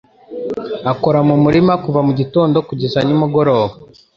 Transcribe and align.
Akora 0.91 1.19
mu 1.27 1.35
murima 1.43 1.73
kuva 1.83 1.99
mu 2.07 2.11
gitondo 2.19 2.57
kugeza 2.67 2.99
nimugoroba. 3.03 3.73